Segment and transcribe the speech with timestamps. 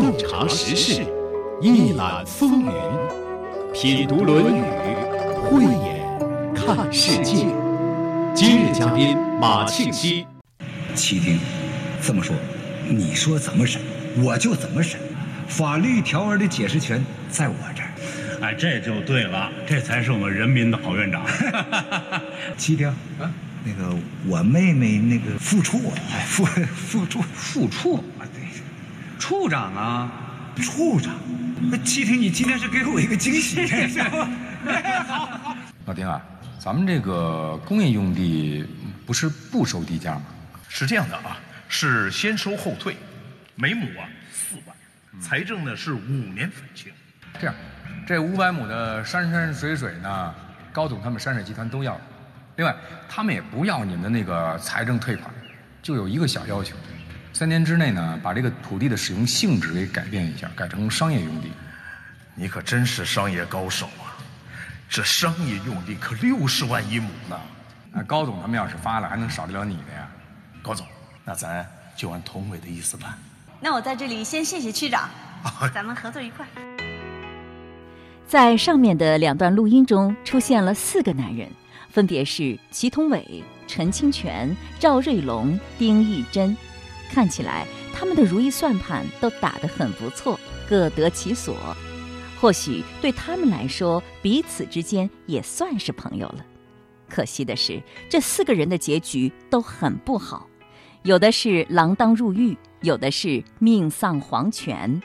[0.00, 1.06] 洞察时事，
[1.62, 2.70] 一览风云，
[3.72, 4.60] 品读《论语》，
[5.40, 6.06] 慧眼
[6.54, 7.46] 看世界。
[8.34, 10.26] 今日嘉宾马庆西，
[10.94, 11.40] 七听，
[12.02, 12.36] 这么说，
[12.86, 13.80] 你说怎么审，
[14.22, 15.00] 我就怎么审，
[15.48, 17.88] 法律条文的解释权在我这儿。
[18.42, 21.24] 哎，这就对了，这才是我们人民的好院长。
[22.58, 22.86] 七听
[23.18, 23.32] 啊，
[23.64, 25.80] 那个我妹妹那个副处，
[26.12, 28.45] 哎，副副处副处啊，对，
[29.18, 30.12] 处长啊，
[30.56, 31.14] 处长。
[31.70, 33.60] 那七婷，你今天是给我一个惊喜。
[35.86, 36.20] 老丁啊，
[36.58, 38.66] 咱们这个工业用地
[39.06, 40.24] 不是不收地价吗？
[40.68, 42.96] 是这样的啊，是先收后退，
[43.54, 46.92] 每亩啊四万，财政呢是五年返清。
[47.40, 47.54] 这样，
[48.06, 50.34] 这五百亩的山山水水呢，
[50.72, 51.98] 高总他们山水集团都要。
[52.56, 52.74] 另外，
[53.08, 55.32] 他们也不要你们的那个财政退款，
[55.82, 56.74] 就有一个小要求：
[57.38, 61.52] 三年之内呢，把这个土地的使用性质给改变一下，改成商业用地。
[62.34, 64.16] 你可真是商业高手啊！
[64.88, 67.38] 这商业用地可六十万一亩呢。
[67.92, 70.08] 那高总他们要是发了，还能少得了你的呀？
[70.62, 70.86] 高总，
[71.26, 73.12] 那咱就按童伟的意思办。
[73.60, 75.06] 那我在这里先谢谢区长，
[75.74, 76.46] 咱们合作愉快。
[78.26, 81.46] 在上面的两段录音中出现了四个男人，
[81.90, 86.56] 分别是祁同伟、陈清泉、赵瑞龙、丁义珍。
[87.10, 91.56] 看起来他们的如意算盘都打得很不错，各得其所。
[92.40, 96.44] 或许对他们来说，彼此之间也算是朋友了。
[97.08, 100.46] 可惜的是，这四个人的结局都很不好，
[101.02, 105.00] 有的是锒铛入狱，有的是命丧黄泉。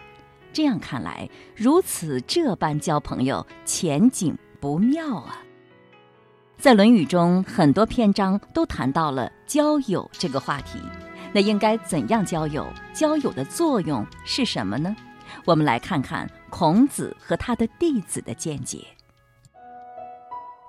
[0.51, 5.41] 这样看来，如此这般交朋友，前景不妙啊。
[6.57, 10.79] 在《论语》中，很多篇章都谈到了交友这个话题。
[11.33, 12.67] 那应该怎样交友？
[12.93, 14.95] 交友的作用是什么呢？
[15.45, 18.85] 我们来看看孔子和他的弟子的见解。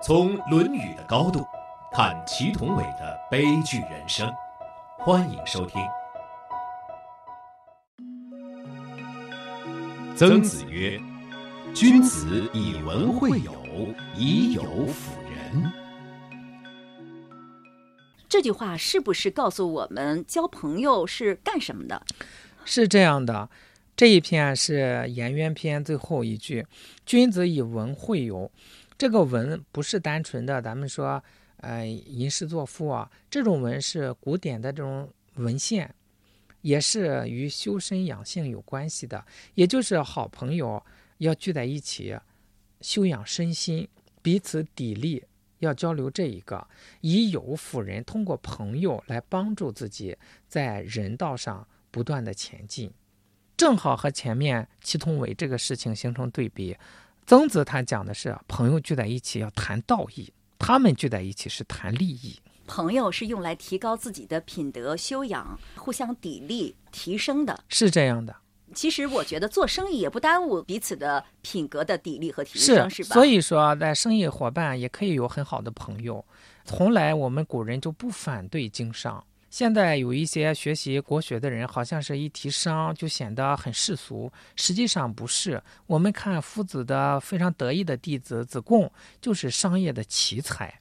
[0.00, 1.44] 从《论语》的高度
[1.92, 4.32] 看祁同伟的悲剧人生，
[4.98, 5.82] 欢迎收听。
[10.14, 11.00] 曾子曰
[11.74, 13.52] ：“君子以文会友，
[14.14, 15.72] 以友辅仁。”
[18.32, 22.02] 这句话是不是告诉我们交朋友是干什么的？
[22.64, 23.50] 是这样的，
[23.94, 26.66] 这一篇是颜渊篇最后一句
[27.04, 28.50] ：“君子以文会友。”
[28.96, 31.22] 这个文不是单纯的咱们说，
[31.58, 35.94] 呃，吟诗作赋啊，这种文是古典的这种文献。
[36.62, 39.22] 也是与修身养性有关系的，
[39.52, 40.82] 也就是好朋友
[41.18, 42.16] 要聚在一起，
[42.80, 43.86] 修养身心，
[44.22, 45.22] 彼此砥砺，
[45.62, 46.66] 要交流这一个，
[47.00, 50.16] 以友辅人，通过朋友来帮助自己
[50.48, 52.92] 在人道上不断的前进，
[53.56, 56.76] 正好和前面祁同伟这个事情形成对比。
[57.24, 62.36] 曾子他讲的是朋友聚在一起要谈道义，他们聚在一起是谈利益。
[62.66, 68.34] 朋友是用来提高自己的品德修养、互相砥砺、提升的，是这样的。
[68.72, 73.14] 其实我觉得做生意也不耽误彼此的品格的砥砺和提升，是吧？
[73.14, 76.24] 所以说，在生意伙伴也可以有很好的朋友。
[76.64, 79.24] 从来我们古人就不反对经商。
[79.50, 85.62] 现在有一些学习国学的人，好像是一提商就显得很世俗，实际上不是。
[85.86, 88.90] 我们看夫子的非常得意的弟子子贡，
[89.20, 90.72] 就是商业的奇才。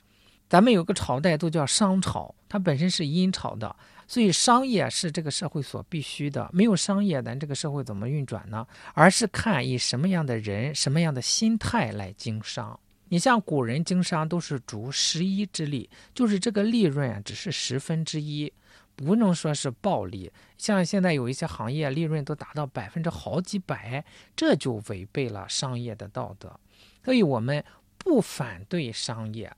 [0.48, 3.76] 咱们有个朝代都叫商朝，它本身是殷朝的，
[4.12, 6.50] 所以商业是这个社会所必须的。
[6.52, 8.68] 没有商业，咱这个社会怎么运转呢？
[8.94, 12.78] 而是看以什么样的人、什么样的心态来经商。
[13.08, 18.52] 你像古人经商都是逐十一之利，就是这个利润啊，只是十分之一，
[18.98, 20.30] 不能说是暴利。
[20.58, 24.04] 像现在有一些行业利润都达到百分之好几百，
[24.36, 26.60] 这就违背了商业的道德。
[27.06, 27.64] 所以我们
[27.98, 29.50] 不反对商业。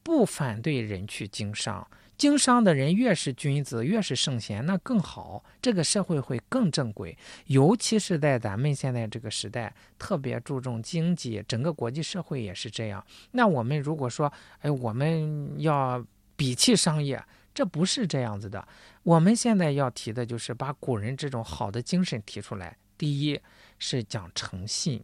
[0.00, 1.86] 不反对人去经商，
[2.18, 7.16] 经商的人越是君子，越是圣贤，那更好，这个社会会更正轨。
[7.46, 13.02] 尤其是在咱们现在这个时代，特别注重经济，整个国际社会也是这样。
[13.30, 16.04] 那我们如果说，哎，我们要
[16.36, 17.22] 鄙弃商业，
[17.54, 18.66] 这不是这样子的。
[19.04, 22.76] 我们现在要提的就是把古人这种好的精神提出来。
[22.98, 23.40] 第一
[23.78, 25.00] 是讲诚信，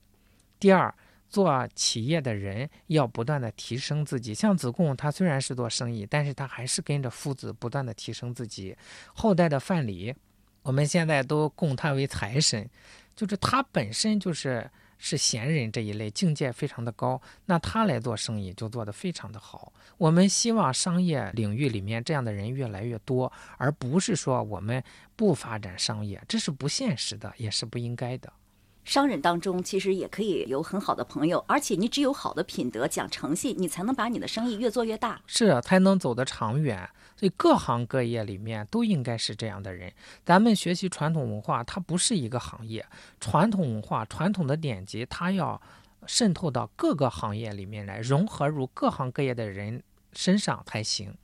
[0.59, 0.93] 第二。
[1.35, 8.77] 做企业的人要不断的提升自己，像子贡，他虽然是做生意，但是他还是跟着夫子不断的提升自己。
[9.13, 10.15] 后代的范蠡，
[10.63, 12.71] 我们现在都供他为财神，
[13.17, 19.73] 就是他本身就是是闲人这一类，境界非常的高，那他来做生意就做得非常的好。
[19.99, 24.81] 我们希望商业领域里面这样的人越来越多，而不是说我们
[25.17, 28.33] 不发展商业，这是不现实的，也是不应该的。
[28.85, 36.89] 商人当中其实也可以有很好的朋友，而且你只有好的品德、讲诚信，你才能把你的生意越做越大，是才能走得长远。
[37.17, 39.93] 所以各行各业里面都应该是这样的人。
[40.25, 42.85] 咱们学习传统文化，它不是一个行业，
[43.21, 45.61] 传统文化、传统的典籍，它要
[46.07, 49.83] 渗透到各个行业里面来，融合入各行各业的人
[50.13, 51.17] 身上才行。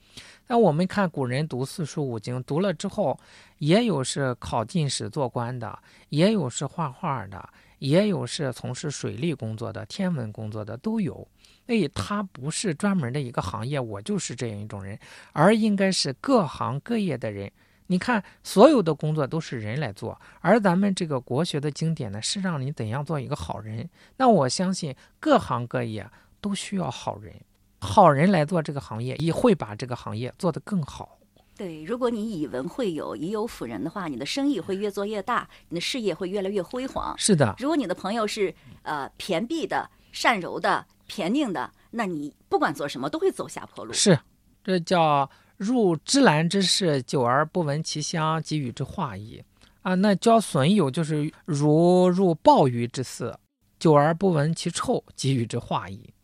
[0.47, 3.19] 那我们看古人读四书五经，读了之后，
[3.59, 5.79] 也有是考进士做官的，
[6.09, 7.49] 也有是画画的，
[7.79, 11.27] 也有是从事水利工作的、天文工作的，都有。
[11.67, 14.99] 所以他不是专门的一个行业，我就是这样一种人，
[15.33, 17.49] 而应该是各行各业的人。
[17.87, 23.89] 你看，所有的工作都是人来做，而咱们这个国学的经典呢，是让你怎样做一个好人。
[24.17, 26.09] 那我相信各行各业
[26.41, 27.35] 都需要好人，
[27.81, 31.19] 好人来做这个行业，也会把这个行业做得更好。
[31.57, 37.15] 对，如果你以文会友，以友辅人的话，你的生意会越做越大，你的事业会越来越辉煌。
[37.19, 40.87] 是的，如果你的朋友是呃偏僻的、善柔的。
[41.13, 43.93] 偏佞的，那你不管做什么都会走下坡路。
[43.93, 44.17] 是，
[44.63, 49.43] 这叫入芝兰之室，久而不闻其香，即与之化矣。
[49.83, 53.37] 啊，那交损友就是如入鲍鱼之肆，
[53.77, 56.15] 久而不闻其臭，即与之化矣。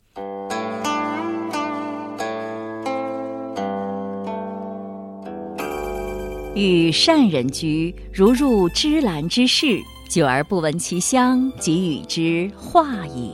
[6.56, 13.30] 与善人居，如入芝兰之室，久而不闻其香，即与之化矣。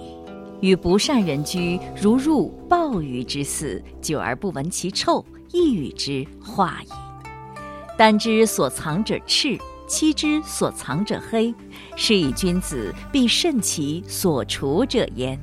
[0.61, 6.89] 与不善人居，如入鲍鱼之肆，久而不闻其臭，亦与之化矣。
[7.97, 11.55] 丹之所藏者赤，漆之所藏者黑，
[11.95, 15.41] 是以君子必慎其所处者焉。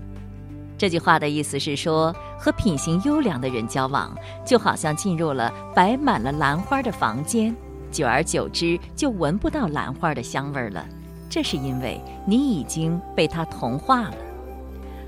[0.77, 4.13] 这句话的意思是说，和品行优良的人交往，
[4.45, 7.53] 就好像进入了摆满了兰花的房间，
[7.91, 10.85] 久而久之就闻不到兰花的香味了。
[11.29, 14.15] 这是因为你已经被它同化了。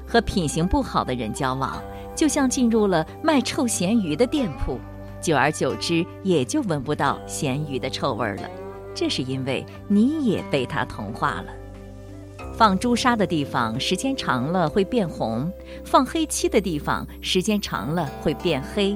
[0.07, 1.81] 和品行不好的人交往，
[2.15, 4.77] 就像进入了卖臭咸鱼的店铺，
[5.21, 8.49] 久而久之也就闻不到咸鱼的臭味了。
[8.93, 11.45] 这是因为你也被它同化了。
[12.53, 15.49] 放朱砂的地方，时间长了会变红；
[15.85, 18.95] 放黑漆的地方，时间长了会变黑。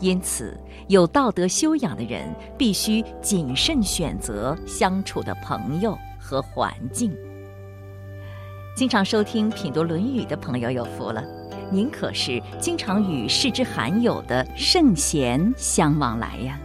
[0.00, 0.58] 因此，
[0.88, 7.14] 有道德修养的人必须谨慎选择相处的朋友和环境。
[8.74, 11.22] 经常收听品读《论语》的朋友有福了，
[11.70, 16.58] 您可是经常与世之罕有的圣贤相往来呀。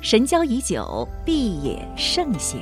[0.00, 2.60] 神交已久，必也圣贤。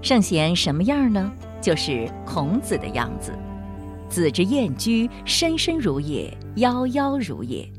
[0.00, 1.30] 圣贤什么样呢？
[1.60, 3.34] 就是孔子的样子。
[4.08, 7.70] 子之燕居，深深如也，夭夭如也。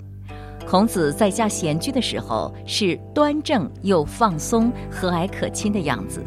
[0.67, 6.23] 孔子在家闲居的时候，是端正又放松、和蔼可亲的样子。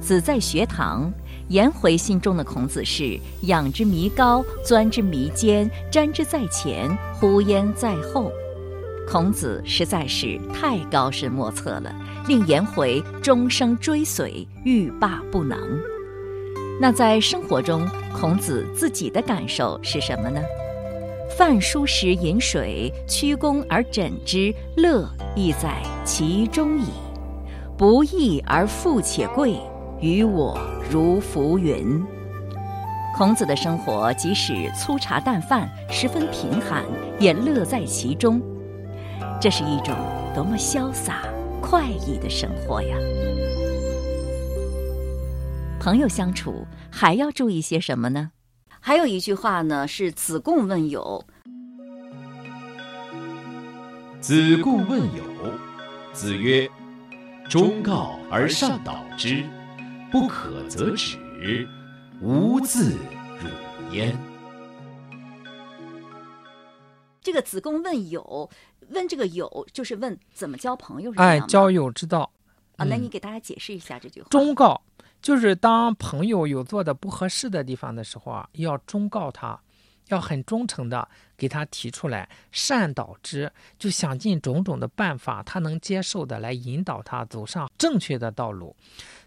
[0.00, 1.12] 子在学堂。
[1.48, 8.32] 颜回心中的孔子是仰之弥高，钻之弥坚，瞻之在前，呼焉在后。
[9.06, 11.94] 孔子实在是太高深莫测了，
[12.26, 15.58] 令颜回终生追随，欲罢不能。
[16.80, 17.86] 那在生活中，
[18.18, 20.40] 孔子自己的感受是什么呢？
[21.36, 26.84] 饭疏食饮水，曲肱而枕之，乐亦在其中矣。
[27.76, 29.58] 不义而富且贵。
[30.00, 30.58] 于我
[30.90, 32.04] 如浮云。
[33.16, 36.84] 孔子的生活即使粗茶淡饭，十分贫寒，
[37.18, 38.42] 也乐在其中。
[39.40, 39.94] 这是一种
[40.34, 41.22] 多么潇洒
[41.60, 42.96] 快意的生活呀！
[45.80, 48.32] 朋友相处还要注意些什么呢？
[48.84, 51.24] 还有一句话呢，是子贡问友。
[54.22, 55.24] 子贡问友，
[56.12, 56.70] 子曰
[57.50, 59.44] ：“忠告而上导之。”
[60.12, 61.18] 不可则止，
[62.20, 63.48] 无自辱
[63.90, 64.16] 焉。
[67.20, 68.48] 这个子贡问友，
[68.90, 72.30] 问这个友就是问怎么交朋友，哎，交友之道
[72.76, 72.84] 啊。
[72.84, 74.28] 那你给大家解释一下这句话。
[74.30, 74.80] 忠告
[75.20, 79.58] 就是当朋友有做的不合适的地方的时候啊，要忠告他，
[80.08, 88.74] 要很忠诚的给他提出来，善导之，就想尽种种的办法，他能接受的来引导他走上正确的道路。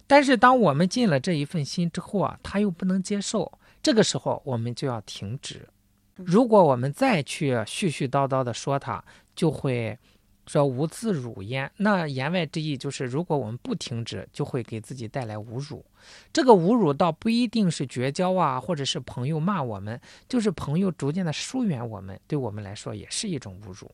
[0.08, 3.52] 但是，当我们尽了这一份心之后啊，他又不能接受，
[3.82, 5.68] 这个时候我们就要停止。
[6.16, 9.04] 如果我们再去絮絮叨叨的说他，
[9.36, 9.98] 就会
[10.46, 11.72] 说无自辱焉。
[11.78, 15.84] 那言外之意就是，如果我们不停止，就会给自己带来侮辱。
[16.32, 20.00] 这个侮辱倒不一定是绝交啊，或者是朋友骂我们，
[20.30, 23.90] 就是朋友逐渐的疏远我们，对我们来说也是一种侮辱。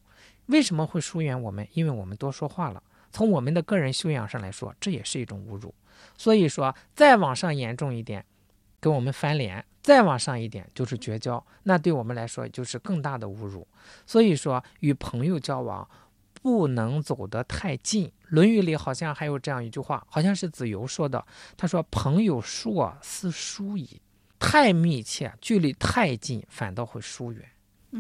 [0.48, 1.66] 为什么会疏远我们？
[1.74, 2.84] 因为我们多说话了。
[3.12, 5.74] 从我们的个人修养上来说，这也是一种侮辱。
[6.18, 8.26] 所以说，再往上严重一点，
[8.80, 13.68] 跟我们翻脸；再往上一点就是绝交，那对我们来说就是更大的侮辱。
[14.06, 15.88] 所以说，与朋友交往
[16.42, 18.08] 不能走得太近。
[18.30, 21.26] 《论语》里好像还有这样一句话，好像是子游说的。
[21.56, 24.02] 他说：“朋友疏，思疏矣。”
[24.40, 27.46] 太密切，距离太近，反倒会疏远。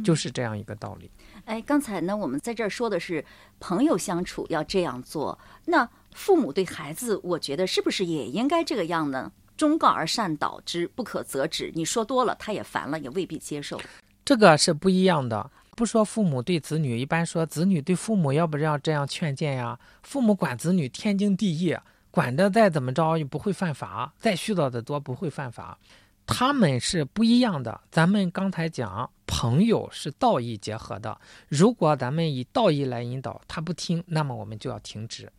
[0.05, 1.11] 就是这样一个道理。
[1.43, 3.25] 哎，刚才呢，我们在这儿说的是
[3.59, 9.33] 朋友相处要这样做，那父母对孩子，我觉得是不是也应该这个样呢？
[9.57, 11.71] 忠告而善导之，不可则止。
[11.75, 13.81] 你说多了，他也烦了，也未必接受。
[14.23, 15.51] 这个是不一样的。
[15.75, 19.79] 不说父母对子女，一般说子女对父母，要不要这样劝谏呀？
[20.03, 21.75] 父母管子女天经地义，
[22.09, 25.77] 管的再怎么着也不会犯法，再絮叨的多不会犯法。
[26.25, 27.81] 他们是不一样的。
[27.91, 29.09] 咱们刚才讲。
[29.33, 35.31] 朋友是道义结合的，如果咱们以道义来引导，他不听，那么我们就要停止。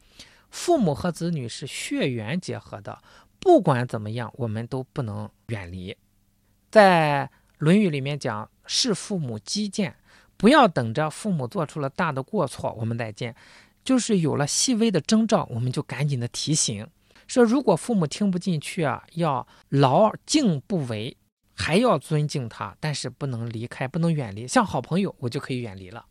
[0.50, 2.98] 父母和子女是血缘结合的，
[3.38, 5.94] 不管怎么样，我们都不能远离。
[6.70, 7.26] 在
[7.58, 9.94] 《论语》里面讲，视父母积见，
[10.36, 13.34] 不要等着父母做出了大的过错，我们再见，
[13.84, 16.86] 就是有了细微的征兆，我们就赶紧的提醒，
[17.26, 21.16] 说如果父母听不进去啊，要劳敬不为。
[21.54, 24.48] 还要尊敬他，但是不能离开，不能远离。
[24.48, 26.04] 像好朋友，我就可以远离了。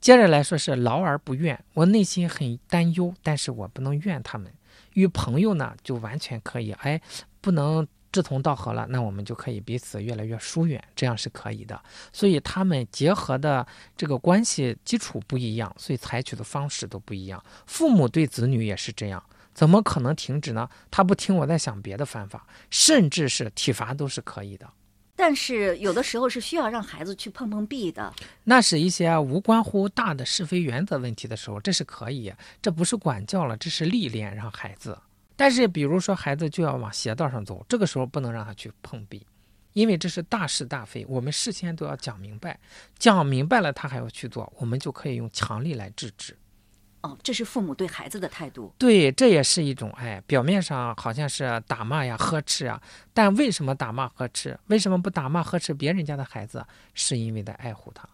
[0.00, 4.52] 接着来说是劳而不怨，我内心很担忧，但是我不能怨他们。
[4.94, 7.00] 与朋友呢，就完全可以，哎，
[7.40, 11.80] 不能志同道合了，那我们就可以彼此越来越疏远，这样是可以的。
[12.12, 13.66] 所以他们结合的
[13.96, 17.42] 这个关系基础不一样，所以采取的方式都不一样。
[17.66, 19.20] 父母对子女也是这样。
[19.54, 20.68] 怎么可能停止呢？
[20.90, 24.66] 他不听，我在想别的方法，甚至是体罚都是可以的。
[25.14, 28.12] 但是有的时候是需要让孩子去碰碰壁的。
[28.44, 34.98] 那是一些无关乎大的是非原则问题的时候，这是可以，这不是管教了，这是历练让孩子。
[35.42, 39.26] 但是比如说孩子就要往邪道上走，这个时候不能让他去碰壁，
[39.72, 42.56] 因为这是大是大非，我们事先都要讲明白，
[42.96, 46.38] 讲明白了他还要去做，我们就可以用强力来制止。
[47.00, 48.72] 哦，这是父母对孩子的态度。
[48.78, 50.22] 对，这也是一种爱。
[50.28, 52.80] 表面上好像是打骂呀、呵斥啊，
[53.12, 54.56] 但为什么打骂呵斥？
[54.68, 56.64] 为什么不打骂呵斥别人家的孩子？
[56.94, 58.08] 是因为在爱护他，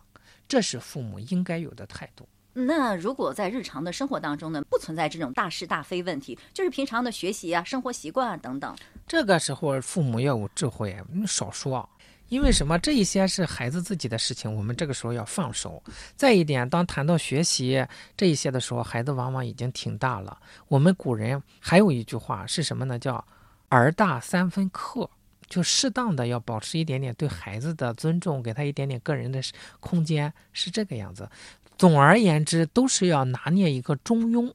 [0.48, 2.26] 这是父母应该有的态度。
[2.66, 10.96] 那如果在日常的生活当中呢，不存在这种大是大非问题，就是平常的学习啊、生活习惯啊等等，这个时候父母要有智慧，
[11.26, 11.88] 少说。
[12.28, 12.78] 因为什么？
[12.80, 15.82] 这一些是孩子自己的事情，我们这个时候要放手。
[16.14, 17.82] 再一点，当谈到学习
[18.18, 20.38] 这一些的时候，孩子往往已经挺大了。
[20.68, 22.98] 我们古人还有一句话是什么呢？
[22.98, 23.24] 叫
[23.70, 25.08] “儿大三分克”，
[25.48, 29.40] 就适当的要保持一点点对孩子的尊重，给他一点点个人的
[29.80, 31.26] 空间，是这个样子。
[31.78, 34.52] 总而言之，都是要拿捏一个中庸，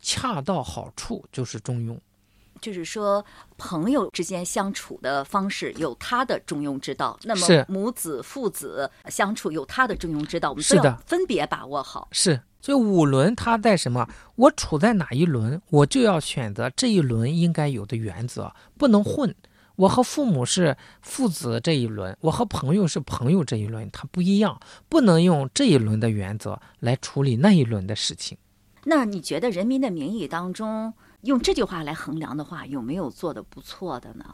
[0.00, 1.98] 恰到好处就是中庸。
[2.60, 3.24] 就是说，
[3.58, 7.18] 朋友之间相处的方式有他的中庸之道。
[7.22, 12.08] 那么母子、父子相处有他的中庸之道，我们都要分别把握好。
[12.12, 14.08] 是，所以五轮它在什么？
[14.36, 19.34] 我处在哪一轮，我就要选择这一轮应该有的原则，不能混。
[19.76, 28.36] 我和父母是父子这一轮，我和朋友是朋友这一轮，它不一样，不能用这一轮的原则来处理那一轮的事情。
[28.84, 30.92] 那你觉得《人民的名义》当中？
[31.22, 34.24] 用这句话来衡量的话，有没有做的不错的呢？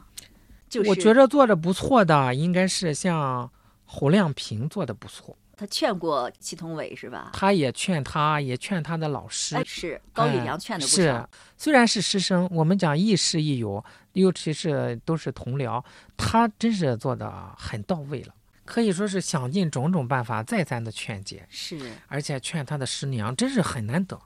[0.68, 3.50] 就是我觉着做的不错的，应该是像
[3.84, 5.36] 侯亮平做的不错。
[5.62, 7.30] 他劝过祁同伟是吧？
[7.32, 9.56] 他也劝他，也劝他的老师。
[9.64, 10.96] 是高以良劝的不少。
[10.96, 15.80] 是，虽然是师生，我们讲亦师亦友，尤其是都是同僚，
[16.16, 21.46] 他真是做的很到位了，可以说是想尽种种办法再三的劝解。
[21.48, 24.20] 是，而且劝他的师娘，真是很难得。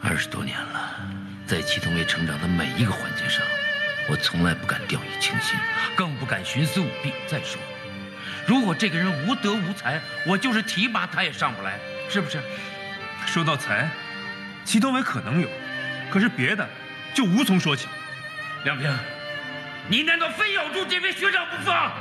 [0.00, 0.96] 二十多年了。
[1.46, 3.44] 在祁同伟成长的每一个环节上，
[4.08, 5.54] 我从来不敢掉以轻心，
[5.94, 7.12] 更不敢徇私舞弊。
[7.26, 7.60] 再说，
[8.48, 11.78] 如果这个人无德无才，我就是提拔他也上不来，
[12.08, 12.40] 是不是？
[13.26, 13.90] 说到才，
[14.64, 15.48] 祁同伟可能有，
[16.10, 16.66] 可是别的
[17.12, 17.86] 就无从说起。
[18.64, 18.90] 梁平，
[19.86, 21.92] 你难道非咬住这位学长不放？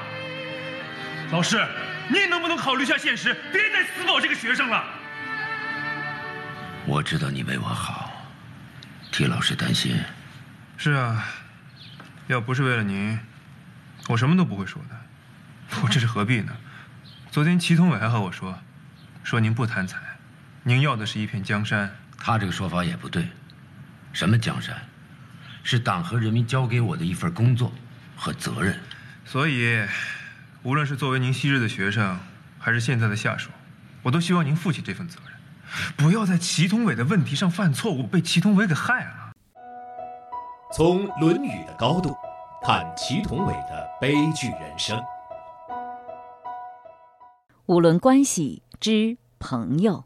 [1.34, 1.62] 老师，
[2.08, 4.86] 你能不能考虑下现实，别再死保这个学生了？
[6.86, 8.10] 我知道你为我好。
[9.12, 10.02] 替老师担心，
[10.78, 11.26] 是啊，
[12.28, 13.20] 要不是为了您，
[14.08, 14.96] 我什么都不会说的。
[15.84, 16.56] 我这是何必呢？
[17.30, 18.58] 昨天祁同伟还和我说，
[19.24, 19.98] 说您不贪财，
[20.64, 23.28] 您要的是一片江山，他这个说法也不对。
[24.12, 24.76] 什么江山？
[25.64, 27.72] 是党和人民交给我的一份工作
[28.16, 28.80] 和责任。
[29.26, 29.86] 所以，
[30.64, 32.18] 无论是作为您昔日的学生，
[32.58, 33.50] 还是现在的下属，
[34.02, 35.34] 我都希望您负起这份责任，
[35.98, 39.34] 不要在祁同伟的问题上犯错误，被祁同伟给害了。
[40.74, 42.16] 从《论语》的高度
[42.66, 45.00] 看祁同伟的悲剧人生。
[47.68, 50.06] 五伦关系之朋友，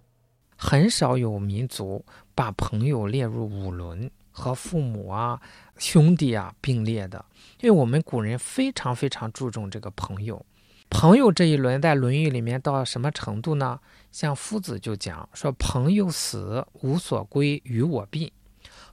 [0.58, 2.04] 很少有民族
[2.34, 5.40] 把朋友列入五伦，和父母啊、
[5.78, 7.24] 兄弟啊并列的。
[7.60, 10.44] 因为我们古人非常非常注重这个朋友。
[10.90, 13.80] 朋友这一轮在《论语》里面到什么程度呢？
[14.12, 18.32] 像夫子就讲说：“朋友死，无所归，与我并。”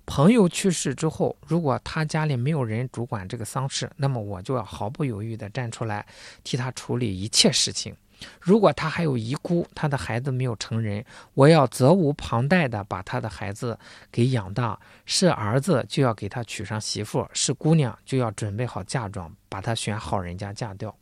[0.05, 6.07] 朋友去世之后，如果他家里没有人主管这个丧事，那么我就要毫不犹豫地站出来，
[6.45, 7.97] 替他处理一切事情。
[8.41, 13.79] 如果他还有遗孤，他的孩子没有成人，我要责无旁贷地把他的孩子
[14.11, 14.79] 给养大。
[15.07, 20.95] 是儿子就要给他娶上媳妇，是姑娘就要准备好嫁妆，把他选好人家嫁掉。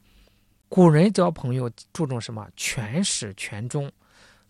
[0.68, 2.46] 古人交朋友注重什么？
[2.56, 3.90] 全始全终，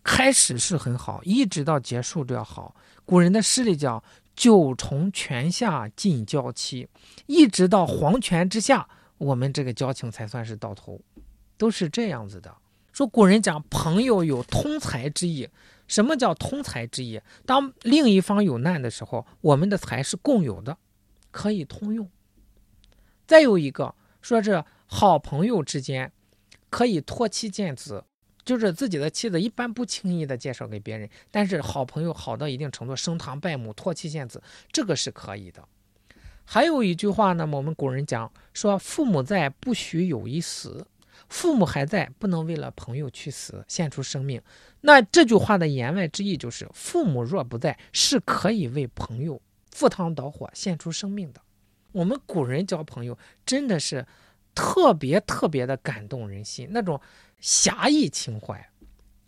[0.02, 2.74] 开始是很好，一直到结束都要好。
[3.04, 4.02] 古人的诗里叫。
[4.36, 6.86] 九重泉下尽交期，
[7.24, 11.00] 一直到黄泉之下，我们这个交情才算是到头，
[11.56, 12.54] 都是这样子的。
[12.92, 15.48] 说古人讲朋友有通财之意，
[15.86, 17.20] 什么叫通财之意？
[17.44, 20.78] 当另一方有难的时候，我们的财是共有的，
[21.30, 22.08] 可以通用。
[23.26, 26.12] 再有一个说，是好朋友之间
[26.70, 28.04] 可以托妻见子。
[28.44, 35.66] 就是自己的妻子一般不轻易的介绍给别人，但是好朋友好到一定程度，升堂拜母、托妻献子，这个是可以的。
[36.44, 40.86] 还有一句话呢，我们古人讲说：“父母在，不许有一死；
[41.28, 44.40] 父母还在，不能为了朋友去死，献出生命。”
[44.82, 49.40] 那这句话的言外之意就是，父母若不在，是可以为朋友
[49.70, 51.40] 赴汤蹈火、献出生命的。
[51.92, 54.06] 我们古人交朋友真的是
[54.54, 57.00] 特别特别的感动人心，那种。
[57.38, 58.70] 侠义情怀，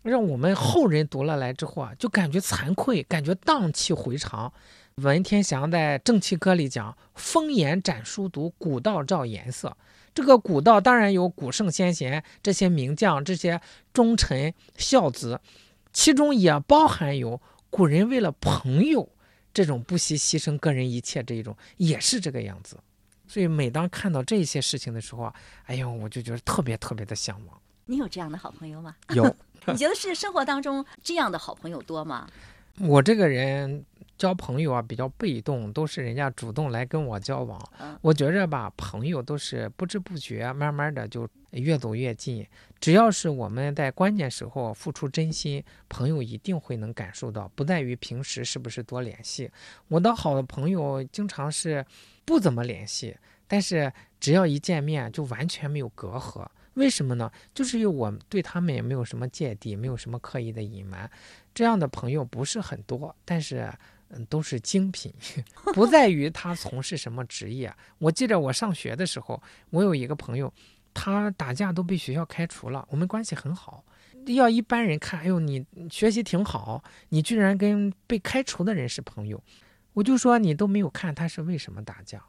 [0.02, 4.50] 让我们后人读了来之后啊，就感觉惭愧，感觉荡气回肠。
[4.94, 9.76] 文天祥在《正气歌》里讲：“风眼展书读，古道照颜色。”
[10.14, 13.60] 这个古道当然有古圣先贤这些名将、这些
[13.92, 15.40] 忠臣孝子，
[15.92, 19.08] 其中也包含有古人为了朋友
[19.52, 22.76] 这种不惜牺牲个人一切这一种，也是这个样子。
[23.26, 27.60] 所以每当看到这些事情的时候啊，哎呦，我就觉得特别特别的向往。
[27.84, 28.96] 你有这样的好朋友吗？
[29.14, 29.24] 有。
[29.66, 32.26] 你觉得是生活当中这样的好朋友多吗？
[32.80, 33.84] 我这个人
[34.18, 37.58] 交朋友啊比较被动，都是人家主动来跟我交往。
[38.02, 42.44] 我觉着吧，朋友都是不知不觉，慢慢的就越走越近。
[42.80, 47.50] 只要是我们在关键时候付出真心，朋友一定会能感受到。
[47.54, 49.50] 不在于平时是不是多联系，
[49.86, 51.84] 我的好的朋友经常是
[52.24, 56.44] 不怎么联系，但是只要一见面就完全没有隔阂。
[56.74, 57.28] 为什么呢？
[57.52, 61.10] 就是因为我对他们也没有什么芥蒂，没有什么刻意的隐瞒，
[61.52, 63.68] 这样的朋友不是很多，但是
[64.10, 65.12] 嗯，都是精品。
[65.74, 67.72] 不在于他从事什么职业。
[67.98, 70.52] 我记得我上学的时候，我有一个朋友，
[70.94, 73.84] 他打架都被学校开除了，我们关系很好。
[74.26, 79.42] 要一般人看，哎呦，你学习挺好，你居然跟被开除的人是朋友，
[79.94, 82.22] 我就说你都没有看他是为什么打架。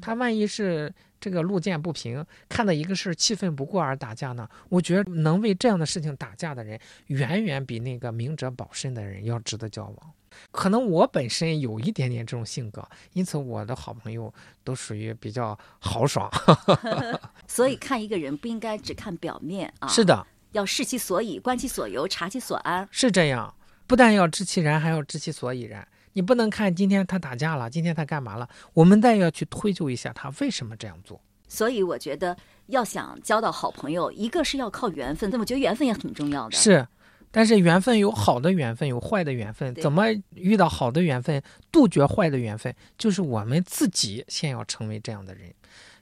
[0.00, 4.48] 他万一是这个路见不平，看到一个事气愤不过而打架呢？
[4.68, 10.12] 我觉得能为这样的事情打架的人，远远比那个明哲保身的人要值得交往。
[10.50, 14.32] 可能我本身有一点点这种性格，因此我的好朋友
[14.64, 16.28] 都属于比较豪爽。
[17.46, 22.88] 所以看一个人不应该只看表面啊，是的，要视其所以，观其所由，察其所安。
[22.90, 23.54] 是这样，
[23.86, 25.86] 不但要知其然，还要知其所以然。
[26.14, 28.48] 你不能看今天他打架了，今天他干嘛了？
[28.72, 31.20] 我们再要去推究一下他为什么这样做。
[31.46, 36.56] 所以我觉得要想交到好朋友，一个是要靠缘分，但我觉得缘分也很重要的。
[36.56, 36.84] 是，
[37.30, 39.74] 但是缘分有好的缘分，有坏的缘分。
[39.74, 42.74] 怎么遇到好的缘分，杜绝坏的缘分？
[42.96, 45.50] 就是我们自己先要成为这样的人。《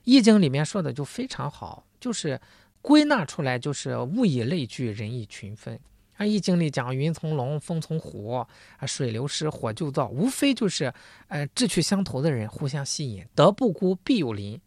[0.05, 2.39] 易经》里面说的就非常好，就是
[2.81, 5.75] 归纳出来就是物以类聚，人以群分。
[6.19, 8.47] 《易经》里讲“云从龙，风从虎，啊，
[8.85, 10.93] 水流失，火就燥”，无非就是，
[11.27, 13.25] 呃，志趣相投的人互相吸引。
[13.33, 14.59] 德不孤，必有邻，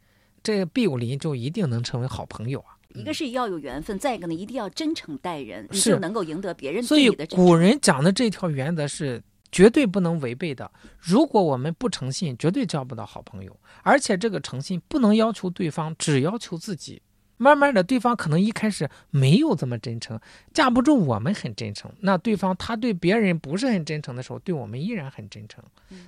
[0.42, 2.76] 这必有邻就一定能成为好朋友啊。
[2.94, 7.26] 一个是要有缘分，再一个呢，一定要真诚待人，你就能够赢得别人对你的。
[7.26, 10.70] 所以古人讲的这条原则是绝对不能违背的。
[10.98, 13.54] 如果我们不诚信，绝对交不到好朋友。
[13.82, 17.02] 而且这个诚信不能要求对方，只要求自己。
[17.36, 20.18] 慢慢的，对方可能一开始没有这么真诚，
[20.54, 21.90] 架不住我们很真诚。
[22.00, 25.62] 那对方他对别人不是很真诚的时候，对我们依然很真诚，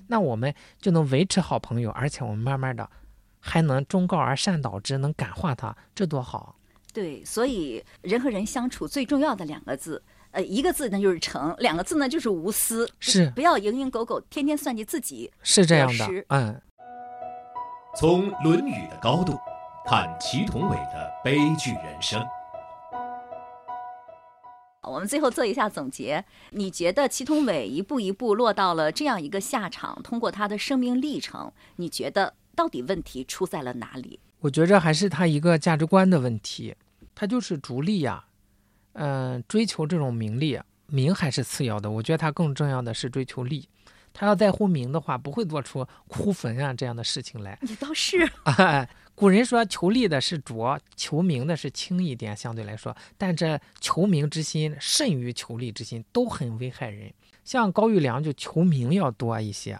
[0.06, 2.88] 那我们就能维持好朋友，而且我们慢慢的
[3.40, 6.56] 还能忠告而善导之，能感化他，这多好。
[6.92, 15.30] 对，所以人和人相处最重要的两个字，呃，一个字呢就是诚，两个字呢就是无私，是不要蝇营狗苟，天天算计自己。
[15.42, 16.60] 是这样的，嗯。
[17.96, 19.36] 从《论语》的高度
[19.90, 22.22] 看祁同伟的悲剧人生。
[24.83, 34.20] 我们最后做一下总结，你觉得祁同伟一步一步落到了这样一个下场，通过他的生命历程，你觉得到底问题出在了哪里？
[34.40, 36.77] 我觉着还是他一个价值观的问题，
[37.14, 38.22] 他就是逐利呀，
[38.92, 43.66] 嗯，追求这种名利，名还是次要的，我觉得他更重要的是追求利。
[44.12, 47.59] 他要在乎名的话，不会做出哭坟啊这样的事情来。
[47.62, 48.31] 你倒是，
[49.18, 57.12] 古人说求利的是浊，求名的是轻一点，相对来说，但这求名之心甚于求利之心，都很危害人。
[57.44, 59.76] 像高育良就求名要多一些，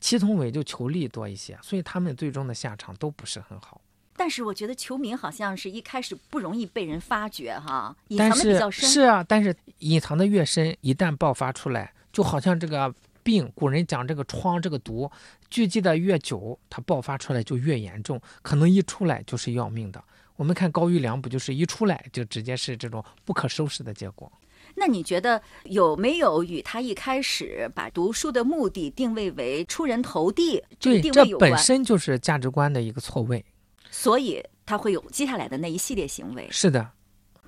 [0.00, 3.80] 祁同伟就求利多一些，所以他们最终的下场都不是很好。
[4.16, 8.90] 但是我觉得求名好像是一开始不容易被人发觉哈，隐藏的比较深。
[8.90, 12.92] 是啊，但是隐藏的越深，一旦爆发出来，就好像这个。
[13.22, 15.10] 病，古人讲这个疮，这个毒
[15.48, 20.02] 聚集的越久，它爆发出来就越严重，可能一出来就是要命的。
[20.36, 24.30] 我们看高育良，不就是一出来就直接是这种不可收拾的结果？
[24.74, 33.44] 那你觉得有没有与他一开始把读书的目的定位为出人头地对，这本身就是价值观的一个错位，
[33.90, 36.46] 所以他会有接下来的那一系列行为。
[36.50, 36.90] 是的，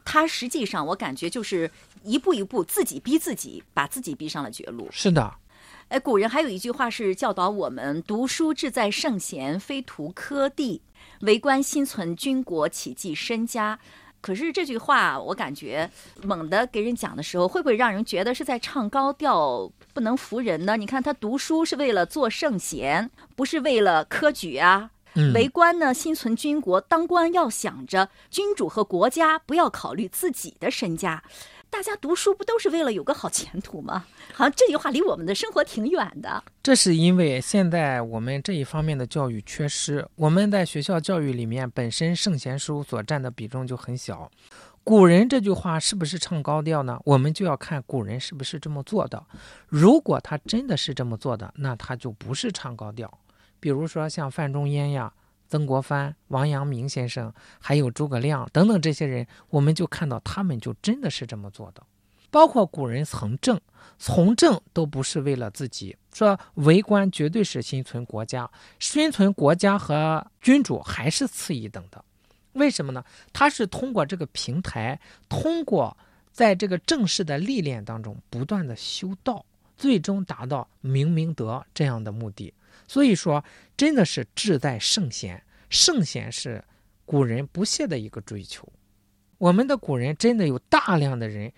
[0.05, 1.71] 他实际上我感觉就是
[2.03, 4.89] 一步一步自己逼自己，把自己逼上了绝路。
[4.91, 5.33] 是的。
[5.93, 10.81] 哎，古人还有一句话是教导我们：“读书志在圣贤，非图科第；
[11.21, 13.79] 为官心存军国，岂计身家。”
[14.23, 15.91] 可是这句话，我感觉
[16.23, 20.79] 猛地给人讲的时候，会不会让人觉得是在唱高调，不能服人呢？
[20.79, 24.93] 你看他读书是为了做圣贤，不是为了科举啊。
[25.35, 31.23] 为官呢，心存军国，当官要想着君主和国家，不要考虑自己的身家。
[31.73, 34.05] 大家读书不都是为了有个好前途吗？
[34.35, 36.45] 好像这句话离我们的生活挺远的。
[36.63, 44.31] 这是因为现在我们这一方面的教育缺失，我们在学校教育里面本身圣贤书所占的比重就很小。
[44.85, 47.01] 古人这句话是不是唱高调呢？
[47.07, 49.25] 我们就要看古人是不是这么做的。
[49.67, 53.11] 如果他真的是这么做的，那他就不是唱高调。
[53.59, 55.11] 比如说像范仲淹呀。
[55.53, 61.83] 曾国藩、王阳明先生，还有诸葛亮等等这些人，我们就看到他们就真的是这么做的。
[62.31, 63.61] 包括古人从政，
[63.99, 72.03] 从政都不是为了自己，说为官绝对是心存国家，心存国家和君主还是次一等的。
[72.55, 73.05] 为什么呢？
[73.35, 75.95] 他是通过这个平台，通过
[76.33, 79.45] 在这个正式的历练当中不断的修道，
[79.77, 82.55] 最终达到明明德这样的目的。
[82.87, 83.45] 所以说，
[83.77, 86.63] 真的是志在圣贤，圣贤是
[87.05, 88.67] 古人不懈的一个追求。
[89.39, 91.53] 我们的古人真的有大量的人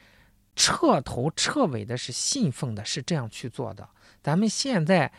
[0.56, 3.88] 彻头彻尾的是信奉的，是这样去做的。
[4.22, 5.12] 咱们现在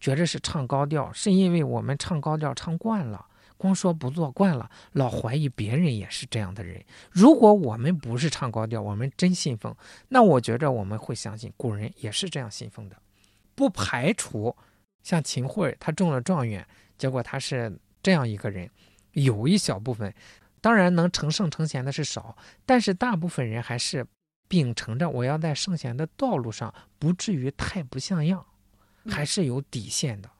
[0.00, 6.84] 觉着是唱高调，是因为我们唱高调唱惯了，光说不做惯了，老怀疑别人也是这样的人。
[7.10, 9.76] 如果我们不是唱高调，我们真信奉，
[10.08, 12.96] 那我觉着我们会相信古人也是这样信奉的，
[13.54, 14.56] 不排除。
[15.02, 18.70] 像秦桧，他中了状元，结果他是这样一个人。
[19.12, 20.14] 有一小部分，
[20.60, 24.06] 当然能成圣成贤的是少，但是大部分人还是
[24.46, 28.44] 秉承着我要在圣贤的道路上，不至于太不像样，
[29.08, 30.30] 还是有底线的。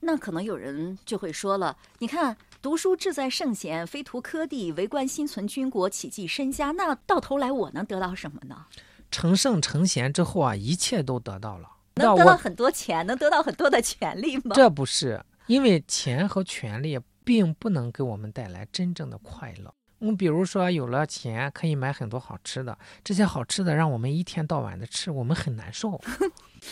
[0.00, 8.66] 那可能有人就会说了：“你看，读书志在圣贤，非图科第；为官心存军国，岂计身家。”那到头来我能得到什么呢？
[9.10, 11.75] 成圣成贤之后啊，一切都得到了。
[11.96, 14.54] 能得到很多钱，能得到很多的权利吗？
[14.54, 19.72] 这不是，因为钱和权利并不能给我们带来真正的快乐。
[19.98, 25.98] 我们比如说有了钱，可以买很多好吃的，这些好吃的让我们一天到晚的吃，我们很难受。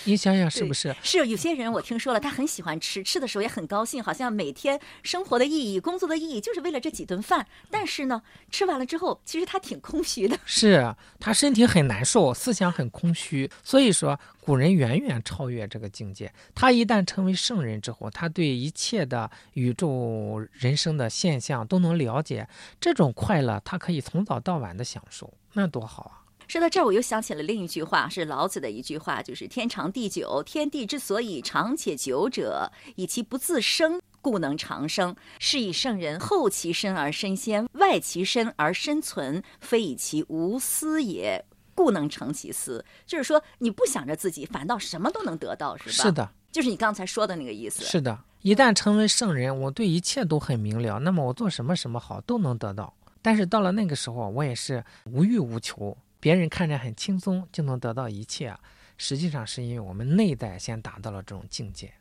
[0.05, 0.95] 你想想是不是？
[1.03, 7.47] 是有些人我听说了，他很喜欢吃，吃的时候也很高兴，好像每天生活的意义、工作的意义就是为了这几顿饭。
[7.71, 10.39] 但是呢，吃完了之后，其实他挺空虚的。
[10.45, 13.51] 是他身体很难受，思想很空虚。
[13.63, 16.33] 所以说，古人远远超越这个境界。
[16.55, 22.49] 他一旦成为圣人之后，他对一切的宇宙人生的现象都能了解，
[22.81, 26.24] 这种快乐他可以从早到晚的享受，那多好啊！
[26.47, 35.15] 说到这儿，我又想起了另一句话，是老子的一句话，就是“天长地久，天地之所以长且久者，以其不自生，故能长生。
[35.39, 42.85] 是以圣人后其身而身先，外其身而身存，非以其无私也，故能成其私。
[43.07, 45.91] 就是说，你不想着自己，反倒什么都能得到，是吧？
[45.91, 47.85] 是的，就是你刚才说的那个意思。
[47.85, 52.93] 是的，一旦成为圣人，我对一切都很明了，那么我做什么什么好都能得到。
[53.23, 58.57] 但是到了那个时候，我也是无欲无求，别人看着很轻松就能得到一切，
[58.97, 61.93] 实际上是因为我们内在先达到了这种境界。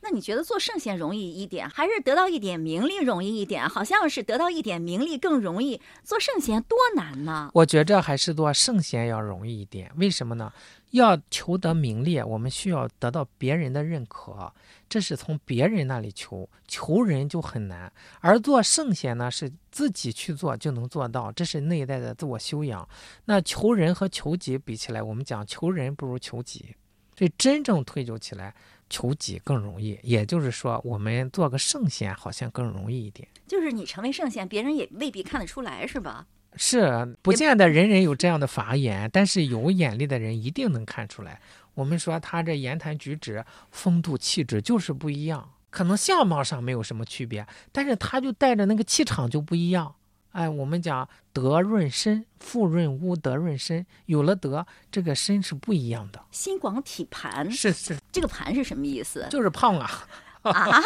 [0.00, 3.68] 那你觉得做圣贤容易一点，还是得到一点名利容易一点？
[3.68, 5.80] 好像是得到一点名利更容易。
[6.04, 7.50] 做圣贤多难呢？
[7.52, 9.90] 我觉着还是做圣贤要容易一点。
[9.96, 10.52] 为什么呢？
[10.92, 14.52] 要求得名利，我们需要得到别人的认可，
[14.94, 17.92] 这是从别人那里求，求人就很难。
[18.20, 22.88] 而做圣贤呢，是自己去做就能做到，这是内在的自我修养。
[23.24, 26.76] 那求人和求己比起来，我们讲求人不如求己，
[27.18, 28.54] 所以真正退究起来。
[28.88, 33.26] 求己更容易，也就是说，我们做个圣贤好像更容易一点。
[33.48, 36.24] 就是你成为圣贤，别人也未必看得出来，是吧？
[36.54, 41.40] 是，不见得人人有这样的法眼，但是有眼力的人一定能看出来。
[41.74, 49.94] 我们说他这言谈举止、风度气质就是不一样，可能相貌上没有什么区别，但是他就带着那个气场就不一样。
[50.32, 53.86] 哎，我们讲德润身，富润屋，德润身。
[54.06, 56.20] 有了德，这个身是不一样的。
[56.32, 59.24] 心广体盘是是，这个盘是什么意思？
[59.30, 60.08] 就是胖啊，
[60.42, 60.82] 啊，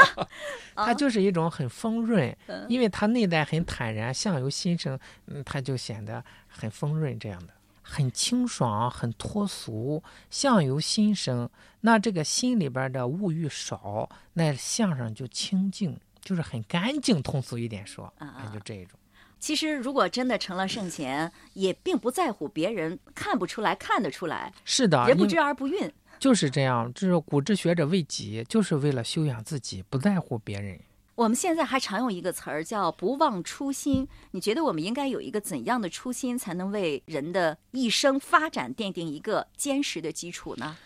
[0.74, 2.36] 它就是一种很丰润，
[2.68, 7.54] 因为它内在很坦然，相由心生，嗯，它就显得很丰润，这样的
[7.90, 11.48] 很清爽，很脱俗，相由心生。
[11.80, 17.22] 那这个心里边的物欲少，那相声就清净，就是很干净。
[17.22, 18.98] 通俗一点说，啊，就这一种。
[19.40, 24.52] 其实，如果真的成了圣贤，也并不在乎别人看不出来，看得出来。
[24.64, 26.92] 是的，人不知而不愠，就是这样。
[26.92, 30.78] 就是古之学者为己，就是为了修养自己，不在乎别人。
[31.18, 34.06] 我们现在还常用一个词儿叫“不忘初心”。
[34.30, 40.76] 你觉得我们应该有一个怎样的初心，才能为人的一生发展奠定一个坚实的基础呢？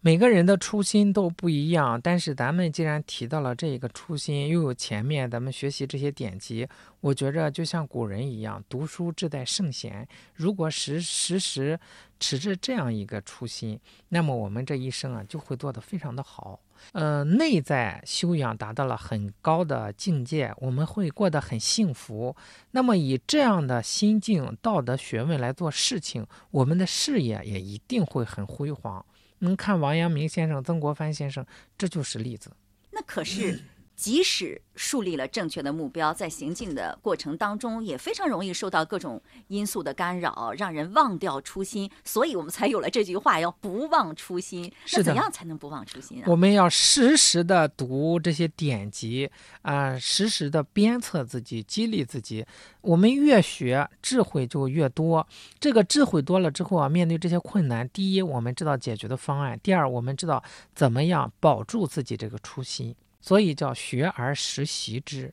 [0.00, 6.68] 每个人的初心都不一样，但是咱们既然提到了这一个初心，又有前面咱们学习这些典籍，
[7.00, 10.06] 我觉着就像古人一样，读书志在圣贤。
[10.34, 11.76] 如果时时时
[12.20, 16.60] 持着这样一个初心，那么我们这一生啊就会做得非常的好。
[16.92, 22.34] 呃，内在修养达到了很高的境界，我们会过得很幸福。
[22.72, 29.04] 那么以这样的心境、道德学问来做事情，我们的事业也一定会很辉煌。
[29.38, 31.44] 能看王阳明先生、曾国藩先生，
[31.78, 32.50] 这就是例子。
[32.90, 33.60] 那可是。
[34.00, 41.90] 即使树立了正确的目标，在行进的过程当中，也非常容易受到各种因素的干扰，让人忘掉初心。
[42.02, 44.72] 所以我们才有了这句话：要不忘初心。
[44.94, 46.24] 那怎样才能不忘初心啊？
[46.28, 52.46] 我们要时时的读这些典籍啊，时时的鞭策自己，激励自己。
[52.80, 55.28] 我们越学，智慧就越多。
[55.58, 60.42] 这个智慧多了之后啊，面对这些困难，第一，我们知道解决的方案；第二，我们知道
[60.74, 62.96] 怎么样保住自己这个初心。
[63.20, 65.32] 所以叫学而时习之，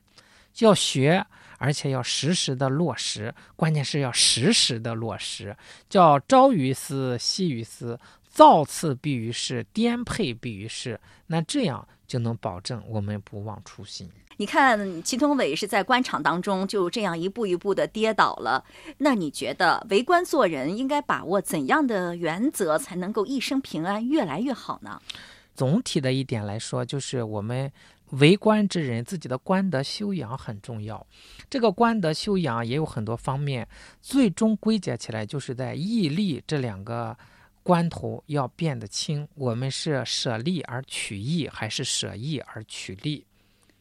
[0.58, 1.24] 要学，
[1.58, 5.56] 而且要实时的落实，关键是要实时的落实。
[5.88, 7.98] 叫朝于斯，夕于斯，
[8.28, 11.00] 造次必于事，颠沛必于事。
[11.26, 14.08] 那这样就能保证我们不忘初心。
[14.40, 18.64] 你看，祁同伟是在官场当中就这样一步一步的跌倒了。
[18.96, 25.02] 那你觉得为官做人应该把握怎样的原则，才能够一生平安，越来越好呢？
[25.58, 27.68] 总体的一点来说，就是我们
[28.10, 31.04] 为官之人自己的官德修养很重要。
[31.50, 33.66] 这个官德修养也有很多方面，
[34.00, 37.18] 最终归结起来就是在义利这两个
[37.64, 39.26] 关头要变得清。
[39.34, 43.26] 我们是舍利而取义，还是舍义而取利？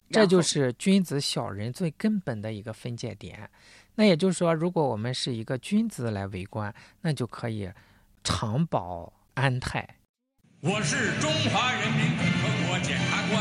[0.09, 3.47] 这就是君子小人最根本的一个分界点。
[3.93, 7.69] 那也就是说，如果我们是一个君子来为官，那就可以
[8.23, 9.87] 长保安泰。
[10.61, 13.37] 我是中华人民共和国检察官，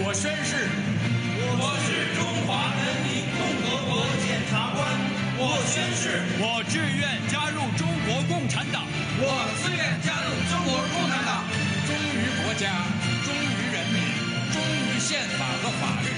[0.00, 0.56] 我宣誓。
[1.36, 4.80] 我是中华人民共和国检察官，
[5.36, 6.24] 我宣誓。
[6.40, 8.88] 我志愿加入中国共产党，
[9.20, 9.28] 我
[9.60, 11.44] 自愿加入中国共产党。
[11.84, 12.72] 忠于国家，
[13.20, 14.00] 忠于人民，
[14.48, 16.08] 忠于宪法和法律。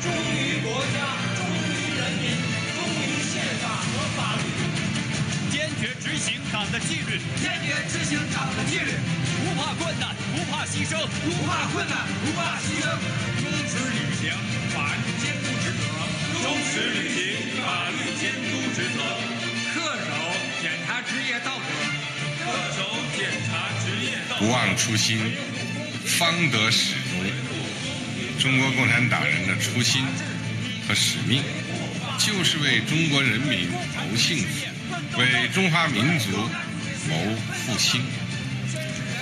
[0.00, 2.32] 忠于国家，忠于人民，
[2.72, 4.67] 忠于宪法和法律。
[5.78, 8.90] 坚决执行党的纪律，坚决执行党的纪律。
[9.46, 12.98] 不怕困难，不怕牺牲，不怕困难，不怕牺牲，
[13.38, 14.34] 忠实履行
[14.74, 15.86] 法律监督职责，
[16.42, 18.98] 忠实履行法律监督职责，
[19.72, 20.10] 恪守
[20.60, 21.70] 检察职业道德，
[22.42, 22.82] 恪守
[23.16, 24.44] 检察职业道德。
[24.44, 25.32] 不忘初心，
[26.04, 27.22] 方得始终。
[28.40, 30.02] 中国共产党人的初心
[30.88, 31.42] 和使命，
[32.18, 34.66] 就是为中国人民谋幸福，
[35.18, 36.30] 为中华民族
[37.08, 37.16] 谋
[37.52, 38.00] 复兴。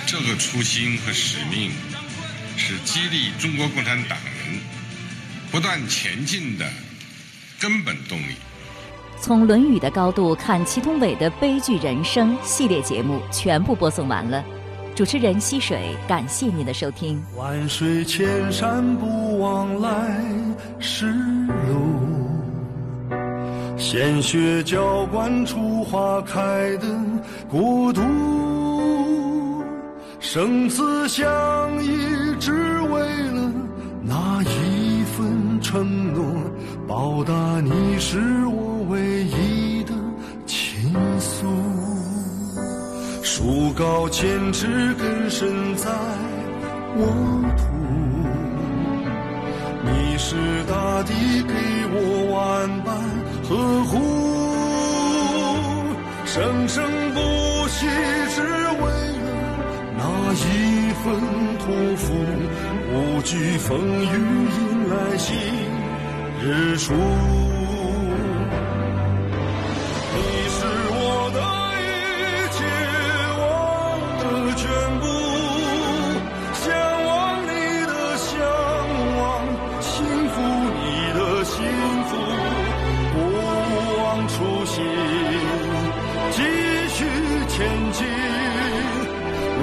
[0.05, 1.71] 这个初心和使命，
[2.55, 4.59] 是激励中国共产党人
[5.51, 6.69] 不断前进的
[7.59, 8.35] 根本动力。
[9.19, 14.45] 从《论语》的高度看祁同伟的悲剧人生系列节目全部播送完了。
[14.95, 17.19] 主持人溪水，感谢您的收听。
[17.35, 19.89] 万水千山不往来
[20.79, 21.96] 时路，
[23.77, 26.87] 鲜血浇灌出花开的
[27.49, 28.01] 国度。
[30.19, 31.25] 生死相
[31.83, 31.89] 依，
[32.39, 33.51] 只为了
[34.01, 36.25] 那一份承诺，
[36.87, 39.93] 报答你是我唯一的
[40.45, 41.45] 倾诉。
[43.21, 45.91] 树高千尺，根深在
[46.97, 47.05] 沃
[47.55, 47.63] 土。
[49.83, 50.35] 你是
[50.67, 51.13] 大地
[51.43, 51.53] 给
[51.93, 51.95] 我
[52.33, 52.97] 万般
[53.49, 53.55] 呵
[53.85, 53.97] 护，
[56.25, 56.83] 生生
[57.13, 57.19] 不
[57.69, 57.87] 息，
[58.35, 58.83] 只为
[59.23, 59.27] 了
[59.97, 61.05] 那一份
[61.59, 62.05] 托付。
[62.89, 64.05] 无惧风雨，
[64.49, 65.35] 迎来新
[66.41, 66.93] 日出。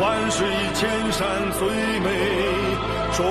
[0.05, 1.67] 万水千山最
[2.01, 2.11] 美，
[3.17, 3.25] 中